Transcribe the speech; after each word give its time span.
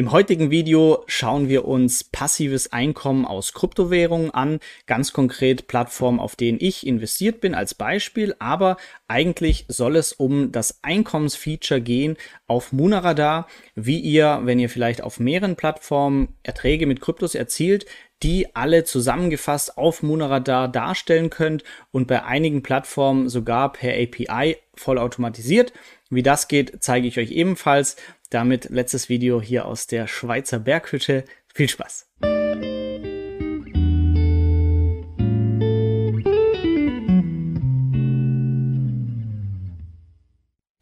Im 0.00 0.12
heutigen 0.12 0.50
Video 0.50 1.04
schauen 1.08 1.50
wir 1.50 1.66
uns 1.66 2.04
passives 2.04 2.72
Einkommen 2.72 3.26
aus 3.26 3.52
Kryptowährungen 3.52 4.30
an, 4.30 4.58
ganz 4.86 5.12
konkret 5.12 5.66
Plattformen, 5.66 6.20
auf 6.20 6.36
denen 6.36 6.56
ich 6.58 6.86
investiert 6.86 7.42
bin 7.42 7.54
als 7.54 7.74
Beispiel, 7.74 8.34
aber 8.38 8.78
eigentlich 9.08 9.66
soll 9.68 9.96
es 9.96 10.14
um 10.14 10.52
das 10.52 10.82
Einkommensfeature 10.82 11.82
gehen 11.82 12.16
auf 12.46 12.72
Munaradar, 12.72 13.46
wie 13.74 13.98
ihr, 13.98 14.40
wenn 14.44 14.58
ihr 14.58 14.70
vielleicht 14.70 15.02
auf 15.02 15.20
mehreren 15.20 15.54
Plattformen 15.54 16.34
Erträge 16.44 16.86
mit 16.86 17.02
Kryptos 17.02 17.34
erzielt, 17.34 17.84
die 18.22 18.54
alle 18.56 18.84
zusammengefasst 18.84 19.76
auf 19.76 20.02
Munaradar 20.02 20.68
darstellen 20.68 21.28
könnt 21.28 21.62
und 21.90 22.06
bei 22.06 22.24
einigen 22.24 22.62
Plattformen 22.62 23.28
sogar 23.28 23.72
per 23.72 23.92
API 23.92 24.56
vollautomatisiert. 24.80 25.72
Wie 26.08 26.22
das 26.22 26.48
geht, 26.48 26.78
zeige 26.80 27.06
ich 27.06 27.18
euch 27.18 27.30
ebenfalls. 27.30 27.96
Damit 28.30 28.70
letztes 28.70 29.08
Video 29.08 29.40
hier 29.40 29.66
aus 29.66 29.86
der 29.86 30.06
Schweizer 30.06 30.58
Berghütte. 30.58 31.24
Viel 31.52 31.68
Spaß! 31.68 32.08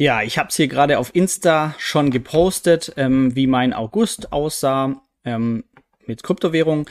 Ja, 0.01 0.23
ich 0.23 0.39
habe 0.39 0.48
es 0.48 0.55
hier 0.55 0.69
gerade 0.69 0.98
auf 1.01 1.12
Insta 1.12 1.75
schon 1.78 2.12
gepostet, 2.12 2.92
ähm, 2.97 3.34
wie 3.34 3.48
mein 3.48 3.73
August 3.73 4.33
aussah 4.33 5.03
ähm, 5.25 5.65
mit 6.06 6.23
Kryptowährung. 6.23 6.89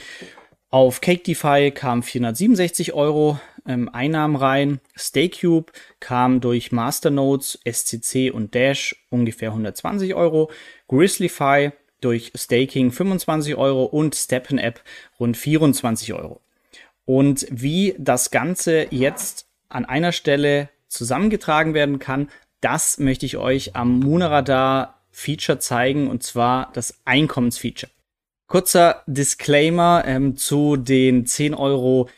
Auf 0.68 1.00
CakeDeFi 1.00 1.72
kamen 1.74 2.02
467 2.02 2.92
Euro 2.92 3.40
ähm, 3.68 3.88
Einnahmen 3.92 4.34
rein. 4.34 4.80
StakeCube 4.96 5.72
kam 6.00 6.40
durch 6.40 6.72
Masternodes, 6.72 7.60
SCC 7.64 8.30
und 8.32 8.54
Dash 8.54 8.96
ungefähr 9.10 9.50
120 9.50 10.14
Euro. 10.14 10.50
GrizzlyFi 10.88 11.72
durch 12.00 12.32
Staking 12.34 12.90
25 12.90 13.56
Euro 13.56 13.84
und 13.84 14.14
Steppen 14.16 14.58
App 14.58 14.82
rund 15.20 15.36
24 15.36 16.14
Euro. 16.14 16.40
Und 17.04 17.46
wie 17.50 17.94
das 17.98 18.30
Ganze 18.30 18.86
jetzt 18.90 19.46
an 19.68 19.84
einer 19.84 20.12
Stelle 20.12 20.68
zusammengetragen 20.88 21.74
werden 21.74 21.98
kann, 21.98 22.28
das 22.60 22.98
möchte 22.98 23.26
ich 23.26 23.36
euch 23.36 23.76
am 23.76 24.00
Munaradar 24.00 25.00
Feature 25.10 25.58
zeigen 25.58 26.08
und 26.08 26.22
zwar 26.22 26.70
das 26.72 27.00
Einkommensfeature. 27.04 27.90
Kurzer 28.46 29.02
Disclaimer 29.06 30.04
ähm, 30.06 30.36
zu 30.36 30.76
den 30.76 31.26
10 31.26 31.54
Euro 31.54 32.08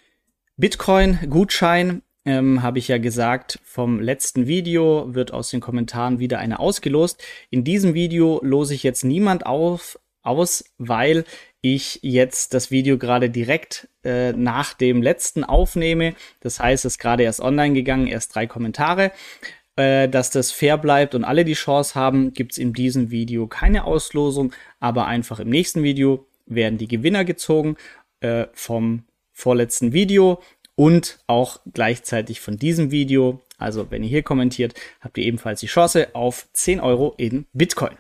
Bitcoin-Gutschein. 0.61 2.03
Ähm, 2.27 2.63
habe 2.63 2.79
ich 2.79 2.89
ja 2.89 2.99
gesagt, 2.99 3.59
vom 3.65 3.99
letzten 3.99 4.47
Video 4.47 5.15
wird 5.15 5.33
aus 5.33 5.51
den 5.51 5.61
Kommentaren 5.61 6.19
wieder 6.19 6.39
eine 6.39 6.61
ausgelost. 6.61 7.25
In 7.49 7.65
diesem 7.65 7.95
Video 7.95 8.41
lose 8.43 8.75
ich 8.75 8.83
jetzt 8.83 9.03
niemand 9.03 9.47
auf, 9.47 9.99
aus, 10.23 10.65
weil 10.77 11.25
ich 11.63 12.01
jetzt 12.03 12.53
das 12.53 12.71
Video 12.71 12.99
gerade 12.99 13.31
direkt 13.31 13.89
äh, 14.05 14.33
nach 14.33 14.75
dem 14.75 15.01
letzten 15.01 15.45
aufnehme. 15.45 16.15
Das 16.41 16.61
heißt, 16.61 16.85
es 16.85 16.95
ist 16.95 16.99
gerade 16.99 17.23
erst 17.23 17.41
online 17.41 17.73
gegangen, 17.73 18.07
erst 18.07 18.35
drei 18.35 18.47
Kommentare. 18.47 19.13
Äh, 19.77 20.11
dass 20.11 20.29
das 20.29 20.53
fair 20.53 20.77
bleibt 20.77 21.15
und 21.15 21.25
alle 21.25 21.47
die 21.47 21.55
Chance 21.55 21.95
haben, 21.95 22.35
gibt 22.35 22.53
es 22.53 22.59
in 22.59 22.75
diesem 22.75 23.11
Video 23.11 23.47
keine 23.47 23.85
Auslosung, 23.85 24.53
aber 24.79 25.07
einfach 25.07 25.41
im 25.41 25.49
nächsten 25.49 25.83
Video 25.83 26.27
werden 26.45 26.77
die 26.77 26.89
Gewinner 26.89 27.25
gezogen 27.25 27.77
äh, 28.21 28.47
vom 28.53 29.05
vorletzten 29.41 29.93
Video 29.93 30.41
und 30.77 31.19
auch 31.27 31.61
gleichzeitig 31.73 32.41
von 32.41 32.57
diesem 32.57 32.91
Video. 32.91 33.43
Also 33.59 33.91
wenn 33.91 34.03
ihr 34.03 34.09
hier 34.09 34.23
kommentiert, 34.23 34.75
habt 35.01 35.19
ihr 35.19 35.25
ebenfalls 35.25 35.61
die 35.61 35.67
Chance 35.67 36.09
auf 36.15 36.49
10 36.53 36.81
Euro 36.81 37.15
in 37.17 37.47
Bitcoin. 37.53 37.97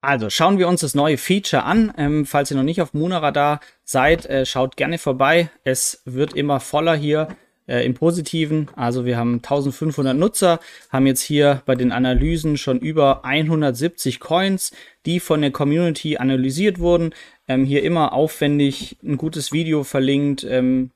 Also 0.00 0.30
schauen 0.30 0.58
wir 0.58 0.68
uns 0.68 0.82
das 0.82 0.94
neue 0.94 1.18
Feature 1.18 1.64
an. 1.64 1.92
Ähm, 1.96 2.26
falls 2.26 2.50
ihr 2.50 2.56
noch 2.56 2.62
nicht 2.62 2.80
auf 2.80 2.94
Munaradar 2.94 3.60
seid, 3.84 4.26
äh, 4.26 4.46
schaut 4.46 4.76
gerne 4.76 4.98
vorbei. 4.98 5.50
Es 5.64 6.02
wird 6.04 6.34
immer 6.34 6.60
voller 6.60 6.94
hier 6.94 7.28
äh, 7.66 7.84
im 7.84 7.94
Positiven. 7.94 8.68
Also 8.76 9.04
wir 9.04 9.16
haben 9.16 9.36
1500 9.36 10.16
Nutzer, 10.16 10.60
haben 10.90 11.06
jetzt 11.06 11.22
hier 11.22 11.62
bei 11.66 11.74
den 11.74 11.92
Analysen 11.92 12.56
schon 12.56 12.78
über 12.78 13.24
170 13.24 14.20
Coins, 14.20 14.72
die 15.04 15.20
von 15.20 15.40
der 15.40 15.50
Community 15.50 16.16
analysiert 16.16 16.78
wurden. 16.78 17.14
Ähm, 17.48 17.64
hier 17.64 17.82
immer 17.82 18.12
aufwendig 18.12 18.96
ein 19.02 19.16
gutes 19.16 19.52
Video 19.52 19.84
verlinkt, 19.84 20.44
ähm, 20.44 20.90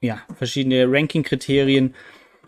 ja, 0.00 0.20
verschiedene 0.36 0.86
Ranking-Kriterien. 0.88 1.94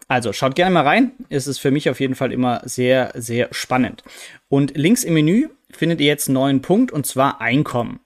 Also 0.09 0.33
schaut 0.33 0.57
gerne 0.57 0.75
mal 0.75 0.87
rein. 0.87 1.13
Es 1.29 1.47
ist 1.47 1.59
für 1.59 1.71
mich 1.71 1.89
auf 1.89 2.01
jeden 2.01 2.17
Fall 2.17 2.33
immer 2.33 2.63
sehr, 2.65 3.13
sehr 3.15 3.49
spannend. 3.53 4.03
Und 4.49 4.77
links 4.77 5.05
im 5.05 5.15
Menü 5.15 5.49
findet 5.71 6.01
ihr 6.01 6.09
jetzt 6.09 6.29
einen 6.29 6.35
neuen 6.35 6.63
Punkt 6.63 6.91
und 6.91 7.07
zwar 7.07 7.41
Einkommen. 7.41 8.01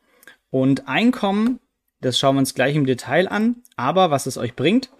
Und 0.50 0.86
Einkommen, 0.86 1.60
das 2.00 2.18
schauen 2.18 2.36
wir 2.36 2.40
uns 2.40 2.54
gleich 2.54 2.76
im 2.76 2.84
Detail 2.84 3.26
an. 3.28 3.56
Aber 3.76 4.10
was 4.10 4.26
es 4.26 4.36
euch 4.36 4.54
bringt, 4.54 4.90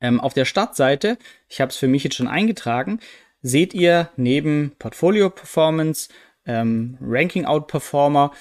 ähm, 0.00 0.20
auf 0.20 0.34
der 0.34 0.44
Startseite, 0.44 1.18
ich 1.48 1.60
habe 1.60 1.70
es 1.70 1.76
für 1.76 1.88
mich 1.88 2.04
jetzt 2.04 2.16
schon 2.16 2.28
eingetragen, 2.28 3.00
seht 3.42 3.74
ihr 3.74 4.10
neben 4.16 4.72
Portfolio 4.78 5.30
Performance, 5.30 6.08
ähm, 6.46 6.96
Ranking 7.00 7.44
Out 7.44 7.68
Performer 7.68 8.32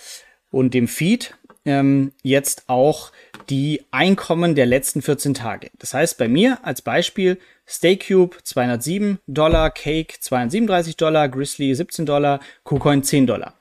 und 0.52 0.74
dem 0.74 0.88
Feed 0.88 1.36
ähm, 1.66 2.14
jetzt 2.24 2.64
auch 2.68 3.12
die 3.50 3.84
Einkommen 3.92 4.56
der 4.56 4.66
letzten 4.66 5.02
14 5.02 5.34
Tage. 5.34 5.70
Das 5.80 5.94
heißt, 5.94 6.18
bei 6.18 6.28
mir 6.28 6.60
als 6.64 6.82
Beispiel 6.82 7.40
StayCube 7.66 8.38
207 8.44 9.20
Dollar, 9.28 9.70
Cake 9.72 10.16
237 10.20 10.96
Dollar, 10.96 11.28
Grizzly 11.28 11.76
17 11.76 12.06
Dollar, 12.06 12.40
KuCoin 12.64 13.04
10 13.04 13.28
Dollar. 13.28 13.54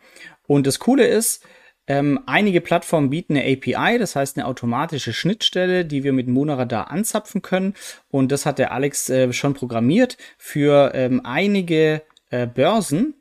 Und 0.46 0.66
das 0.66 0.78
Coole 0.78 1.06
ist, 1.06 1.42
ähm, 1.86 2.20
einige 2.26 2.60
Plattformen 2.60 3.10
bieten 3.10 3.36
eine 3.36 3.52
API, 3.52 3.98
das 3.98 4.16
heißt 4.16 4.36
eine 4.36 4.46
automatische 4.46 5.12
Schnittstelle, 5.12 5.84
die 5.84 6.02
wir 6.02 6.12
mit 6.12 6.26
Monaradar 6.26 6.90
anzapfen 6.90 7.42
können. 7.42 7.74
Und 8.10 8.32
das 8.32 8.44
hat 8.44 8.58
der 8.58 8.72
Alex 8.72 9.08
äh, 9.08 9.32
schon 9.32 9.54
programmiert 9.54 10.16
für 10.36 10.92
ähm, 10.94 11.20
einige 11.24 12.02
äh, 12.30 12.46
Börsen, 12.46 13.14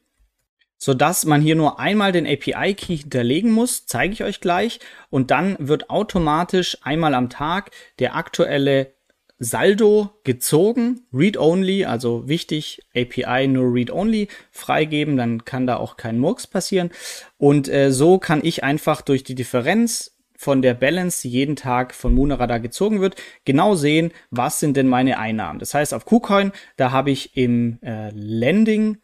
sodass 0.77 1.25
man 1.25 1.41
hier 1.41 1.55
nur 1.55 1.79
einmal 1.79 2.11
den 2.11 2.25
API-Key 2.25 2.97
hinterlegen 2.97 3.51
muss, 3.51 3.85
zeige 3.85 4.13
ich 4.13 4.23
euch 4.23 4.41
gleich. 4.41 4.79
Und 5.09 5.29
dann 5.29 5.55
wird 5.59 5.89
automatisch 5.89 6.77
einmal 6.81 7.13
am 7.13 7.29
Tag 7.29 7.71
der 7.99 8.15
aktuelle 8.15 8.94
Saldo 9.37 10.11
gezogen, 10.23 11.01
Read-Only, 11.13 11.85
also 11.85 12.27
wichtig, 12.27 12.81
API 12.95 13.47
nur 13.47 13.73
Read-Only 13.73 14.29
freigeben, 14.51 15.17
dann 15.17 15.43
kann 15.43 15.67
da 15.67 15.77
auch 15.77 15.97
kein 15.97 16.19
Murks 16.19 16.47
passieren. 16.47 16.89
Und 17.37 17.67
äh, 17.67 17.91
so 17.91 18.17
kann 18.17 18.39
ich 18.43 18.63
einfach 18.63 19.01
durch 19.01 19.23
die 19.23 19.35
Differenz 19.35 20.15
von 20.37 20.61
der 20.61 20.73
Balance, 20.73 21.21
die 21.21 21.29
jeden 21.29 21.55
Tag 21.55 21.93
von 21.93 22.13
Moonradar 22.13 22.59
gezogen 22.59 23.01
wird, 23.01 23.15
genau 23.45 23.75
sehen, 23.75 24.11
was 24.31 24.59
sind 24.59 24.77
denn 24.77 24.87
meine 24.87 25.17
Einnahmen. 25.17 25.59
Das 25.59 25.73
heißt, 25.73 25.93
auf 25.93 26.05
KuCoin, 26.05 26.51
da 26.77 26.91
habe 26.91 27.11
ich 27.11 27.35
im 27.35 27.79
äh, 27.81 28.11
Lending 28.11 28.97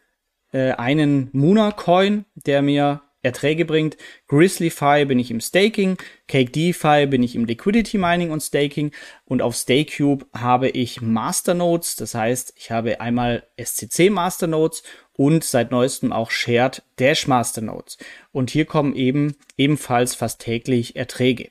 äh, 0.52 0.72
einen 0.72 1.30
Muna 1.32 1.72
Coin, 1.72 2.24
der 2.34 2.62
mir 2.62 3.02
Erträge 3.22 3.64
bringt. 3.64 3.96
GrizzlyFi 4.28 5.04
bin 5.06 5.18
ich 5.18 5.30
im 5.30 5.40
Staking, 5.40 5.96
CakeDeFi 6.28 7.06
bin 7.06 7.22
ich 7.22 7.34
im 7.36 7.44
Liquidity 7.44 7.98
Mining 7.98 8.30
und 8.30 8.42
Staking 8.42 8.92
und 9.24 9.42
auf 9.42 9.54
StakeCube 9.54 10.26
habe 10.34 10.68
ich 10.68 11.00
Masternodes, 11.00 11.96
das 11.96 12.14
heißt, 12.14 12.54
ich 12.56 12.70
habe 12.70 13.00
einmal 13.00 13.46
SCC 13.56 14.10
Masternodes 14.10 14.82
und 15.12 15.44
seit 15.44 15.70
neuestem 15.70 16.12
auch 16.12 16.30
Shared 16.30 16.82
Dash 16.98 17.26
Masternodes. 17.26 17.98
Und 18.32 18.50
hier 18.50 18.64
kommen 18.64 18.94
eben 18.94 19.36
ebenfalls 19.56 20.14
fast 20.14 20.40
täglich 20.40 20.96
Erträge. 20.96 21.50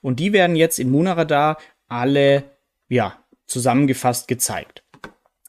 Und 0.00 0.18
die 0.20 0.32
werden 0.32 0.56
jetzt 0.56 0.78
in 0.78 0.90
Munaradar 0.90 1.58
alle 1.88 2.44
ja, 2.88 3.18
zusammengefasst 3.46 4.28
gezeigt. 4.28 4.82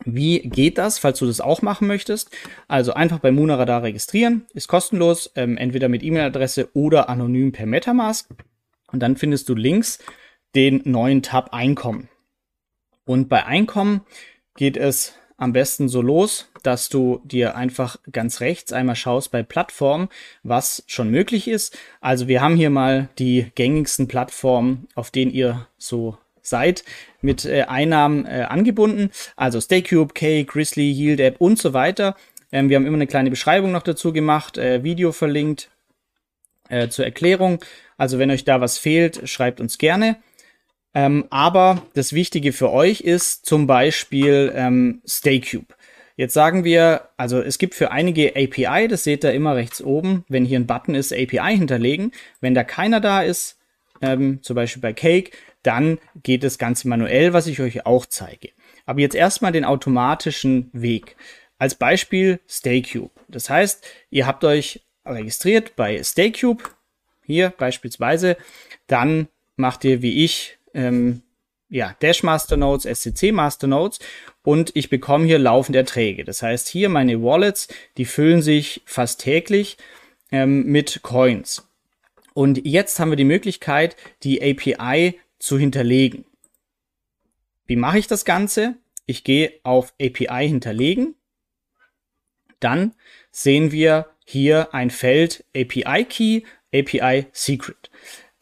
Wie 0.06 0.40
geht 0.40 0.78
das, 0.78 1.00
falls 1.00 1.20
du 1.20 1.26
das 1.26 1.42
auch 1.42 1.62
machen 1.62 1.88
möchtest? 1.88 2.30
Also 2.68 2.94
einfach 2.94 3.20
bei 3.20 3.32
Munaradar 3.32 3.84
registrieren, 3.84 4.46
ist 4.54 4.68
kostenlos, 4.68 5.32
ähm, 5.36 5.58
entweder 5.58 5.90
mit 5.90 6.04
E-Mail-Adresse 6.04 6.70
oder 6.74 7.10
anonym 7.10 7.52
per 7.52 7.66
Metamask. 7.66 8.30
Und 8.92 9.00
dann 9.00 9.18
findest 9.18 9.50
du 9.50 9.56
links 9.56 10.00
den 10.56 10.82
neuen 10.86 11.24
Tab 11.24 11.54
Einkommen. 11.54 12.10
Und 13.06 13.28
bei 13.28 13.46
Einkommen 13.46 14.02
geht 14.56 14.78
es 14.78 15.16
am 15.38 15.52
besten 15.52 15.90
so 15.90 16.02
los, 16.02 16.50
dass 16.62 16.90
du 16.90 17.22
dir 17.26 17.56
einfach 17.56 17.98
ganz 18.12 18.40
rechts 18.40 18.72
einmal 18.72 18.96
schaust 18.96 19.32
bei 19.32 19.44
Plattformen, 19.44 20.10
was 20.44 20.84
schon 20.88 21.10
möglich 21.10 21.48
ist. 21.48 21.78
Also 22.02 22.28
wir 22.28 22.42
haben 22.42 22.56
hier 22.56 22.70
mal 22.70 23.10
die 23.20 23.52
gängigsten 23.56 24.08
Plattformen, 24.08 24.88
auf 24.96 25.12
denen 25.12 25.32
ihr 25.32 25.68
so 25.78 26.18
seid 26.44 26.84
mit 27.22 27.46
äh, 27.46 27.64
Einnahmen 27.64 28.26
äh, 28.26 28.46
angebunden. 28.48 29.10
Also 29.36 29.60
StayCube, 29.60 30.14
K, 30.14 30.44
Grizzly, 30.44 30.92
Yield 30.92 31.20
App 31.20 31.38
und 31.40 31.58
so 31.58 31.74
weiter. 31.74 32.16
Ähm, 32.52 32.70
wir 32.70 32.76
haben 32.76 32.86
immer 32.86 32.98
eine 32.98 33.08
kleine 33.08 33.32
Beschreibung 33.32 33.72
noch 33.72 33.82
dazu 33.82 34.14
gemacht, 34.14 34.58
äh, 34.58 34.84
Video 34.84 35.12
verlinkt 35.12 35.70
äh, 36.70 36.90
zur 36.90 37.06
Erklärung. 37.06 37.60
Also 37.98 38.20
wenn 38.20 38.30
euch 38.30 38.44
da 38.44 38.62
was 38.62 38.78
fehlt, 38.78 39.28
schreibt 39.28 39.60
uns 39.60 39.78
gerne. 39.78 40.18
Ähm, 40.94 41.26
aber 41.32 41.82
das 41.96 42.14
Wichtige 42.14 42.54
für 42.54 42.72
euch 42.72 43.02
ist 43.02 43.46
zum 43.46 43.66
Beispiel 43.66 44.52
ähm, 44.56 45.02
StayCube. 45.08 45.74
Jetzt 46.16 46.36
sagen 46.36 46.64
wir, 46.64 47.10
also 47.18 47.42
es 47.42 47.58
gibt 47.58 47.74
für 47.74 47.92
einige 47.92 48.36
API, 48.36 48.88
das 48.88 49.04
seht 49.04 49.24
ihr 49.24 49.34
immer 49.34 49.56
rechts 49.56 49.82
oben, 49.82 50.26
wenn 50.28 50.46
hier 50.46 50.60
ein 50.60 50.68
Button 50.68 50.94
ist, 50.94 51.12
API 51.12 51.58
hinterlegen. 51.58 52.12
Wenn 52.40 52.54
da 52.54 52.64
keiner 52.64 53.00
da 53.00 53.24
ist, 53.24 53.58
ähm, 54.02 54.40
zum 54.44 54.56
Beispiel 54.56 54.82
bei 54.82 54.94
Cake, 54.94 55.32
dann 55.64 56.00
geht 56.22 56.44
das 56.44 56.58
Ganze 56.58 56.88
manuell, 56.88 57.34
was 57.34 57.48
ich 57.48 57.60
euch 57.62 57.86
auch 57.86 58.06
zeige. 58.06 58.50
Aber 58.86 59.00
jetzt 59.00 59.16
erstmal 59.16 59.52
den 59.52 59.66
automatischen 59.66 60.70
Weg. 60.74 61.16
Als 61.58 61.76
Beispiel 61.76 62.40
StayCube. 62.48 63.12
Das 63.30 63.50
heißt, 63.50 63.86
ihr 64.10 64.28
habt 64.28 64.44
euch 64.44 64.82
registriert 65.06 65.76
bei 65.76 66.02
StayCube, 66.02 66.64
hier 67.26 67.50
beispielsweise, 67.52 68.38
dann 68.88 69.28
macht 69.56 69.84
ihr 69.86 70.02
wie 70.02 70.24
ich 70.24 70.58
ähm, 70.74 71.22
ja, 71.70 71.96
Dash 72.02 72.22
Masternodes, 72.24 72.86
SCC 72.86 73.32
Masternodes 73.32 74.00
und 74.44 74.72
ich 74.76 74.90
bekomme 74.90 75.26
hier 75.26 75.40
laufend 75.40 75.76
Erträge. 75.76 76.24
Das 76.24 76.42
heißt, 76.42 76.68
hier 76.68 76.90
meine 76.90 77.24
Wallets, 77.24 77.68
die 77.98 78.06
füllen 78.06 78.42
sich 78.42 78.82
fast 78.86 79.22
täglich 79.22 79.78
ähm, 80.32 80.66
mit 80.66 81.02
Coins. 81.02 81.68
Und 82.34 82.66
jetzt 82.66 83.00
haben 83.00 83.12
wir 83.12 83.16
die 83.16 83.24
Möglichkeit, 83.24 83.96
die 84.24 84.42
API 84.42 85.20
zu 85.44 85.60
hinterlegen. 85.60 86.24
Wie 87.66 87.76
mache 87.76 88.00
ich 88.00 88.08
das 88.08 88.24
Ganze? 88.24 88.78
Ich 89.06 89.26
gehe 89.26 89.52
auf 89.64 89.94
API 90.02 90.48
hinterlegen. 90.48 91.16
Dann 92.62 92.94
sehen 93.30 93.74
wir 93.74 94.08
hier 94.26 94.74
ein 94.74 94.90
Feld 94.90 95.44
API 95.54 96.06
Key, 96.06 96.42
API 96.74 97.26
Secret. 97.34 97.92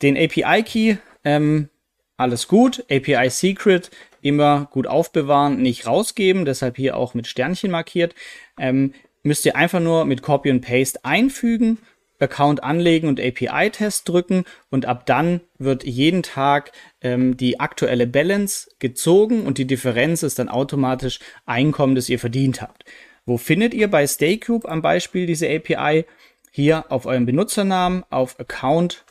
Den 0.03 0.15
API 0.15 0.61
Key 0.61 0.97
ähm, 1.23 1.69
alles 2.17 2.47
gut. 2.47 2.85
API 2.91 3.31
Secret 3.31 3.89
immer 4.21 4.69
gut 4.71 4.85
aufbewahren, 4.85 5.59
nicht 5.59 5.87
rausgeben, 5.87 6.45
deshalb 6.45 6.77
hier 6.77 6.95
auch 6.97 7.15
mit 7.15 7.25
Sternchen 7.25 7.71
markiert. 7.71 8.13
Ähm, 8.59 8.93
müsst 9.23 9.47
ihr 9.47 9.55
einfach 9.55 9.79
nur 9.79 10.05
mit 10.05 10.21
Copy 10.21 10.51
und 10.51 10.61
Paste 10.61 11.03
einfügen, 11.03 11.79
Account 12.21 12.63
anlegen 12.63 13.07
und 13.07 13.19
API-Test 13.19 14.07
drücken 14.07 14.45
und 14.69 14.85
ab 14.85 15.05
dann 15.05 15.41
wird 15.57 15.83
jeden 15.83 16.23
Tag 16.23 16.71
ähm, 17.01 17.35
die 17.37 17.59
aktuelle 17.59 18.07
Balance 18.07 18.69
gezogen 18.79 19.45
und 19.45 19.57
die 19.57 19.67
Differenz 19.67 20.23
ist 20.23 20.39
dann 20.39 20.49
automatisch 20.49 21.19
Einkommen, 21.45 21.95
das 21.95 22.09
ihr 22.09 22.19
verdient 22.19 22.61
habt. 22.61 22.85
Wo 23.25 23.37
findet 23.37 23.73
ihr 23.73 23.89
bei 23.89 24.05
StayCube 24.07 24.67
am 24.69 24.81
Beispiel 24.81 25.25
diese 25.25 25.49
API? 25.49 26.05
Hier 26.51 26.91
auf 26.91 27.05
eurem 27.05 27.25
Benutzernamen, 27.25 28.03
auf 28.09 28.39
Account 28.39 29.05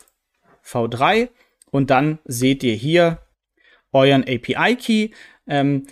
V3 0.65 1.29
und 1.71 1.91
dann 1.91 2.19
seht 2.25 2.63
ihr 2.63 2.75
hier 2.75 3.19
euren 3.93 4.23
API-Key. 4.23 5.11
Ähm, 5.47 5.87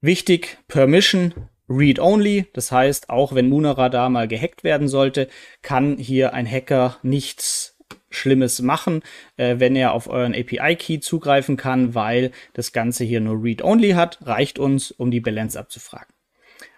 wichtig, 0.00 0.58
Permission 0.66 1.32
Read-Only. 1.68 2.46
Das 2.52 2.72
heißt, 2.72 3.10
auch 3.10 3.34
wenn 3.34 3.48
Munaradar 3.48 4.10
mal 4.10 4.28
gehackt 4.28 4.64
werden 4.64 4.88
sollte, 4.88 5.28
kann 5.62 5.96
hier 5.98 6.34
ein 6.34 6.50
Hacker 6.50 6.98
nichts 7.02 7.76
Schlimmes 8.10 8.62
machen, 8.62 9.02
äh, 9.36 9.56
wenn 9.58 9.74
er 9.74 9.92
auf 9.92 10.08
euren 10.08 10.34
API-Key 10.34 11.00
zugreifen 11.00 11.56
kann, 11.56 11.94
weil 11.94 12.30
das 12.52 12.72
Ganze 12.72 13.04
hier 13.04 13.20
nur 13.20 13.42
Read-Only 13.42 13.90
hat, 13.90 14.18
reicht 14.24 14.58
uns, 14.58 14.90
um 14.90 15.10
die 15.10 15.20
Balance 15.20 15.58
abzufragen. 15.58 16.14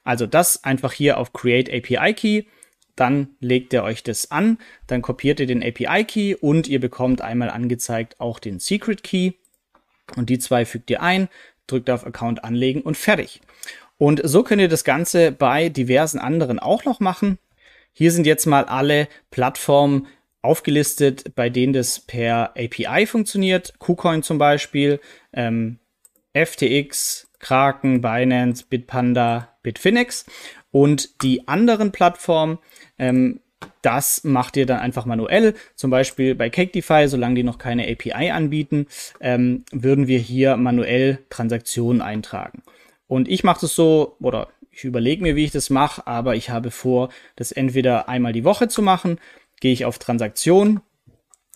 Also 0.03 0.27
das 0.27 0.65
einfach 0.65 0.93
hier 0.93 1.19
auf 1.19 1.33
Create 1.33 1.69
API 1.69 2.15
Key 2.15 2.43
dann 2.97 3.37
legt 3.41 3.75
er 3.75 3.85
euch 3.85 4.03
das 4.03 4.31
an, 4.31 4.59
dann 4.87 5.03
kopiert 5.03 5.39
ihr 5.39 5.47
den 5.47 5.63
API 5.63 6.05
Key 6.05 6.35
und 6.35 6.67
ihr 6.67 6.81
bekommt 6.81 7.21
einmal 7.21 7.51
angezeigt 7.51 8.19
auch 8.19 8.39
den 8.39 8.59
Secret 8.59 9.03
Key 9.03 9.33
und 10.17 10.31
die 10.31 10.39
zwei 10.39 10.65
fügt 10.65 10.91
ihr 10.91 11.03
ein, 11.03 11.29
drückt 11.67 11.91
auf 11.91 12.07
Account 12.07 12.43
anlegen 12.43 12.81
und 12.81 12.97
fertig. 12.97 13.43
Und 13.99 14.21
so 14.25 14.43
könnt 14.43 14.61
ihr 14.61 14.69
das 14.69 14.85
Ganze 14.85 15.33
bei 15.33 15.69
diversen 15.69 16.19
anderen 16.19 16.59
auch 16.59 16.85
noch 16.85 17.01
machen. 17.01 17.39
Hier 17.93 18.13
sind 18.13 18.27
jetzt 18.27 18.47
mal 18.47 18.65
alle 18.65 19.09
Plattformen 19.31 20.07
aufgelistet, 20.43 21.35
bei 21.35 21.49
denen 21.49 21.73
das 21.73 22.01
per 22.01 22.51
API 22.57 23.07
funktioniert. 23.07 23.79
KuCoin 23.79 24.23
zum 24.23 24.39
Beispiel, 24.39 25.01
ähm, 25.33 25.79
FTX, 26.35 27.29
Kraken, 27.39 28.01
Binance, 28.03 28.65
Bitpanda, 28.69 29.49
Bitfinex. 29.63 30.27
Und 30.71 31.23
die 31.23 31.49
anderen 31.49 31.91
Plattformen, 31.91 32.59
ähm, 32.99 33.41
das 33.83 34.25
macht 34.25 34.57
ihr 34.57 34.67
dann 34.67 34.81
einfach 34.81 35.07
manuell. 35.07 35.55
Zum 35.75 35.91
Beispiel 35.91 36.35
bei 36.35 36.51
CakeDeFi, 36.51 37.09
solange 37.09 37.37
die 37.37 37.43
noch 37.43 37.59
keine 37.59 37.91
API 37.91 38.31
anbieten, 38.31 38.87
ähm, 39.21 39.65
würden 39.73 40.07
wir 40.07 40.19
hier 40.19 40.57
manuell 40.57 41.19
Transaktionen 41.31 42.03
eintragen. 42.03 42.63
Und 43.09 43.29
ich 43.29 43.45
mache 43.45 43.61
das 43.63 43.75
so, 43.75 44.17
oder 44.21 44.49
ich 44.71 44.85
überlege 44.85 45.23
mir, 45.23 45.37
wie 45.37 45.45
ich 45.45 45.53
das 45.53 45.71
mache, 45.71 46.07
aber 46.07 46.37
ich 46.37 46.51
habe 46.51 46.71
vor, 46.71 47.09
das 47.37 47.53
entweder 47.53 48.09
einmal 48.09 48.33
die 48.33 48.45
Woche 48.45 48.69
zu 48.69 48.83
machen, 48.83 49.19
gehe 49.61 49.73
ich 49.73 49.85
auf 49.85 49.99
Transaktion, 49.99 50.81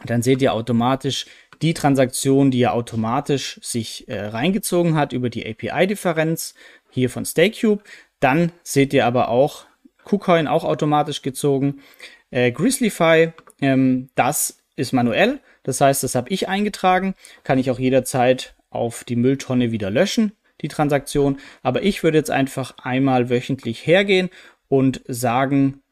dann 0.04 0.22
seht 0.22 0.40
ihr 0.42 0.54
automatisch 0.54 1.26
die 1.62 1.74
Transaktion, 1.74 2.50
die 2.50 2.62
er 2.62 2.74
automatisch 2.74 3.60
sich 3.62 4.08
äh, 4.08 4.26
reingezogen 4.26 4.94
hat 4.94 5.12
über 5.12 5.28
die 5.28 5.46
API-Differenz 5.46 6.54
hier 6.88 7.10
von 7.10 7.24
StakeCube. 7.24 7.82
Dann 8.18 8.52
seht 8.62 8.94
ihr 8.94 9.04
aber 9.04 9.28
auch 9.28 9.66
KuCoin 10.04 10.48
auch 10.48 10.64
automatisch 10.64 11.22
gezogen. 11.22 11.82
Äh, 12.30 12.52
Grizzlyfy, 12.52 13.32
ähm, 13.60 14.08
das 14.14 14.62
ist 14.76 14.92
manuell. 14.92 15.40
Das 15.62 15.80
heißt, 15.80 16.02
das 16.02 16.14
habe 16.14 16.30
ich 16.30 16.48
eingetragen. 16.48 17.14
Kann 17.44 17.58
ich 17.58 17.70
auch 17.70 17.78
jederzeit 17.78 18.54
auf 18.70 19.04
die 19.04 19.16
Mülltonne 19.16 19.72
wieder 19.72 19.90
löschen, 19.90 20.32
die 20.62 20.68
Transaktion. 20.68 21.38
Aber 21.62 21.82
ich 21.82 22.02
würde 22.02 22.18
jetzt 22.18 22.30
einfach 22.30 22.76
einmal 22.78 23.30
wöchentlich 23.30 23.86
hergehen 23.86 24.30
und 24.68 25.02
sagen, 25.06 25.82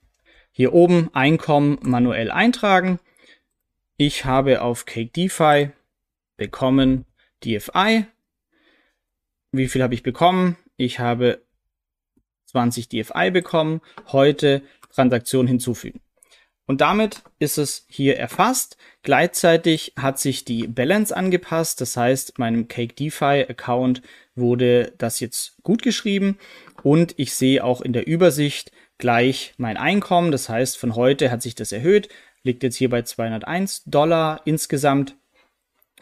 hier 0.51 0.73
oben 0.73 1.11
Einkommen 1.13 1.79
manuell 1.83 2.31
eintragen. 2.31 2.99
Ich 3.97 4.25
habe 4.25 4.63
auf 4.63 4.87
Cake 4.87 5.11
DeFi 5.11 5.71
bekommen 6.37 7.05
DFI. 7.45 8.07
Wie 9.53 9.69
viel 9.69 9.83
habe 9.83 9.95
ich 9.95 10.03
bekommen? 10.03 10.57
Ich 10.77 10.99
habe 10.99 11.43
20 12.47 12.89
DFI 12.89 13.31
bekommen, 13.31 13.81
heute 14.09 14.63
Transaktion 14.91 15.47
hinzufügen. 15.47 16.01
Und 16.69 16.83
damit 16.83 17.23
ist 17.39 17.57
es 17.57 17.87
hier 17.89 18.19
erfasst. 18.19 18.77
Gleichzeitig 19.03 19.95
hat 19.97 20.19
sich 20.19 20.45
die 20.45 20.67
Balance 20.67 21.17
angepasst. 21.17 21.81
Das 21.81 21.97
heißt, 21.97 22.39
meinem 22.39 22.69
Cake 22.69 22.95
DeFi 22.95 23.47
Account 23.49 24.03
wurde 24.35 24.93
das 24.99 25.19
jetzt 25.19 25.57
gut 25.63 25.83
geschrieben. 25.83 26.39
Und 26.83 27.15
ich 27.19 27.33
sehe 27.33 27.65
auch 27.65 27.81
in 27.81 27.95
der 27.95 28.07
Übersicht 28.07 28.71
gleich 28.99 29.55
mein 29.57 29.79
Einkommen. 29.79 30.31
Das 30.31 30.51
heißt, 30.51 30.77
von 30.77 30.95
heute 30.95 31.31
hat 31.31 31.41
sich 31.41 31.55
das 31.55 31.73
erhöht. 31.73 32.11
Liegt 32.43 32.63
jetzt 32.63 32.77
hier 32.77 32.91
bei 32.91 33.01
201 33.01 33.85
Dollar 33.87 34.43
insgesamt. 34.45 35.17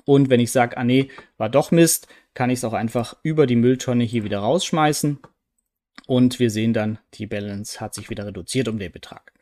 Und 0.04 0.30
wenn 0.30 0.40
ich 0.40 0.50
sage, 0.50 0.76
ah 0.76 0.84
nee, 0.84 1.10
war 1.36 1.48
doch 1.48 1.70
Mist, 1.70 2.08
kann 2.34 2.50
ich 2.50 2.58
es 2.58 2.64
auch 2.64 2.72
einfach 2.72 3.16
über 3.22 3.46
die 3.46 3.56
Mülltonne 3.56 4.02
hier 4.02 4.24
wieder 4.24 4.40
rausschmeißen. 4.40 5.20
Und 6.08 6.40
wir 6.40 6.50
sehen 6.50 6.72
dann, 6.72 6.98
die 7.14 7.26
Balance 7.26 7.80
hat 7.80 7.94
sich 7.94 8.10
wieder 8.10 8.26
reduziert 8.26 8.66
um 8.66 8.80
den 8.80 8.90
Betrag. 8.90 9.32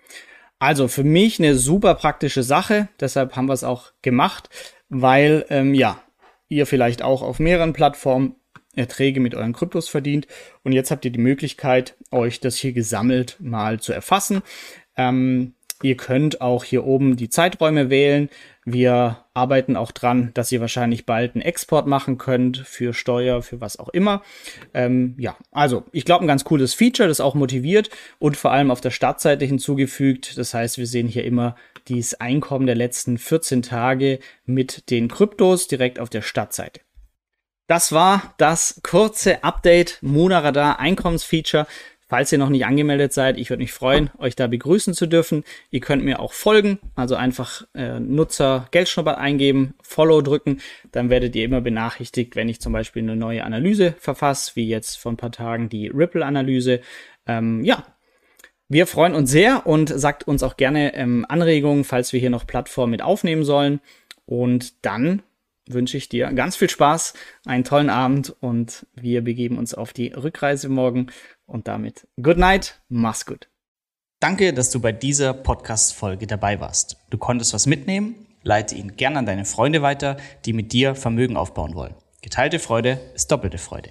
Also 0.64 0.88
für 0.88 1.04
mich 1.04 1.38
eine 1.38 1.56
super 1.56 1.94
praktische 1.94 2.42
Sache. 2.42 2.88
Deshalb 2.98 3.36
haben 3.36 3.48
wir 3.48 3.52
es 3.52 3.64
auch 3.64 3.92
gemacht, 4.00 4.48
weil 4.88 5.44
ähm, 5.50 5.74
ja, 5.74 6.00
ihr 6.48 6.64
vielleicht 6.64 7.02
auch 7.02 7.20
auf 7.20 7.38
mehreren 7.38 7.74
Plattformen 7.74 8.36
Erträge 8.74 9.20
mit 9.20 9.34
euren 9.34 9.52
Kryptos 9.52 9.90
verdient. 9.90 10.26
Und 10.62 10.72
jetzt 10.72 10.90
habt 10.90 11.04
ihr 11.04 11.10
die 11.10 11.18
Möglichkeit, 11.18 11.96
euch 12.10 12.40
das 12.40 12.56
hier 12.56 12.72
gesammelt 12.72 13.36
mal 13.40 13.78
zu 13.78 13.92
erfassen. 13.92 14.40
Ähm, 14.96 15.52
ihr 15.82 15.98
könnt 15.98 16.40
auch 16.40 16.64
hier 16.64 16.86
oben 16.86 17.16
die 17.16 17.28
Zeiträume 17.28 17.90
wählen. 17.90 18.30
Wir 18.64 19.23
arbeiten 19.34 19.76
auch 19.76 19.90
dran, 19.90 20.30
dass 20.34 20.52
ihr 20.52 20.60
wahrscheinlich 20.60 21.06
bald 21.06 21.34
einen 21.34 21.42
Export 21.42 21.86
machen 21.86 22.18
könnt 22.18 22.58
für 22.58 22.94
Steuer, 22.94 23.42
für 23.42 23.60
was 23.60 23.78
auch 23.78 23.88
immer. 23.88 24.22
Ähm, 24.72 25.16
ja, 25.18 25.36
also 25.50 25.84
ich 25.90 26.04
glaube, 26.04 26.24
ein 26.24 26.28
ganz 26.28 26.44
cooles 26.44 26.72
Feature, 26.72 27.08
das 27.08 27.20
auch 27.20 27.34
motiviert 27.34 27.90
und 28.20 28.36
vor 28.36 28.52
allem 28.52 28.70
auf 28.70 28.80
der 28.80 28.90
Startseite 28.90 29.44
hinzugefügt. 29.44 30.38
Das 30.38 30.54
heißt, 30.54 30.78
wir 30.78 30.86
sehen 30.86 31.08
hier 31.08 31.24
immer 31.24 31.56
dieses 31.88 32.20
Einkommen 32.20 32.66
der 32.66 32.76
letzten 32.76 33.18
14 33.18 33.62
Tage 33.62 34.20
mit 34.46 34.90
den 34.90 35.08
Kryptos 35.08 35.66
direkt 35.66 35.98
auf 35.98 36.08
der 36.08 36.22
Startseite. 36.22 36.80
Das 37.66 37.92
war 37.92 38.34
das 38.36 38.80
kurze 38.82 39.42
Update 39.42 39.98
Monaradar 40.02 40.78
Einkommensfeature. 40.78 41.66
Falls 42.06 42.30
ihr 42.32 42.38
noch 42.38 42.50
nicht 42.50 42.66
angemeldet 42.66 43.14
seid, 43.14 43.38
ich 43.38 43.48
würde 43.48 43.62
mich 43.62 43.72
freuen, 43.72 44.10
euch 44.18 44.36
da 44.36 44.46
begrüßen 44.46 44.92
zu 44.92 45.06
dürfen. 45.06 45.42
Ihr 45.70 45.80
könnt 45.80 46.04
mir 46.04 46.20
auch 46.20 46.34
folgen, 46.34 46.78
also 46.94 47.16
einfach 47.16 47.66
äh, 47.74 47.98
Nutzer 47.98 48.68
Geldschnupper 48.70 49.16
eingeben, 49.16 49.74
Follow 49.82 50.20
drücken, 50.20 50.60
dann 50.92 51.08
werdet 51.08 51.34
ihr 51.34 51.44
immer 51.44 51.62
benachrichtigt, 51.62 52.36
wenn 52.36 52.50
ich 52.50 52.60
zum 52.60 52.74
Beispiel 52.74 53.02
eine 53.02 53.16
neue 53.16 53.42
Analyse 53.42 53.94
verfasse, 53.98 54.52
wie 54.54 54.68
jetzt 54.68 54.96
vor 54.96 55.12
ein 55.12 55.16
paar 55.16 55.32
Tagen 55.32 55.70
die 55.70 55.88
Ripple-Analyse. 55.88 56.80
Ähm, 57.26 57.64
ja, 57.64 57.86
wir 58.68 58.86
freuen 58.86 59.14
uns 59.14 59.30
sehr 59.30 59.66
und 59.66 59.88
sagt 59.88 60.28
uns 60.28 60.42
auch 60.42 60.56
gerne 60.56 60.94
ähm, 60.94 61.24
Anregungen, 61.28 61.84
falls 61.84 62.12
wir 62.12 62.20
hier 62.20 62.30
noch 62.30 62.46
Plattformen 62.46 62.90
mit 62.90 63.02
aufnehmen 63.02 63.44
sollen. 63.44 63.80
Und 64.26 64.84
dann 64.84 65.22
wünsche 65.66 65.96
ich 65.96 66.08
dir 66.08 66.32
ganz 66.32 66.56
viel 66.56 66.68
Spaß, 66.68 67.14
einen 67.46 67.64
tollen 67.64 67.90
Abend 67.90 68.34
und 68.40 68.86
wir 68.94 69.22
begeben 69.22 69.58
uns 69.58 69.74
auf 69.74 69.92
die 69.92 70.08
Rückreise 70.08 70.68
morgen 70.68 71.06
Und 71.46 71.68
damit 71.68 72.06
good 72.20 72.38
night, 72.38 72.80
mach's 72.88 73.26
gut. 73.26 73.48
Danke, 74.20 74.54
dass 74.54 74.70
du 74.70 74.80
bei 74.80 74.92
dieser 74.92 75.34
Podcast-Folge 75.34 76.26
dabei 76.26 76.60
warst. 76.60 76.96
Du 77.10 77.18
konntest 77.18 77.52
was 77.52 77.66
mitnehmen, 77.66 78.26
leite 78.42 78.74
ihn 78.74 78.96
gern 78.96 79.16
an 79.16 79.26
deine 79.26 79.44
Freunde 79.44 79.82
weiter, 79.82 80.16
die 80.44 80.52
mit 80.52 80.72
dir 80.72 80.94
Vermögen 80.94 81.36
aufbauen 81.36 81.74
wollen. 81.74 81.94
Geteilte 82.22 82.58
Freude 82.58 83.00
ist 83.14 83.30
doppelte 83.30 83.58
Freude. 83.58 83.90